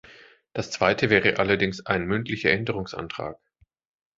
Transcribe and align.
Das 0.53 0.71
zweite 0.71 1.11
wäre 1.11 1.37
allerdings 1.37 1.85
ein 1.85 2.07
mündlicher 2.07 2.49
Änderungsantrag. 2.49 3.37